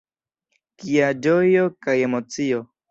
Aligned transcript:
Kia 0.85 1.11
ĝojo 1.27 1.69
kaj 1.87 2.01
emocio! 2.09 2.69